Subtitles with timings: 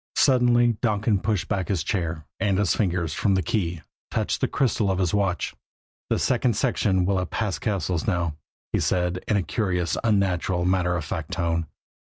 [0.15, 4.89] Suddenly Donkin pushed back his chair; and his fingers, from the key, touched the crystal
[4.89, 5.53] of his watch.
[6.09, 8.35] "The second section will have passed Cassil's now,"
[8.73, 11.67] he said in a curious, unnatural, matter of fact tone.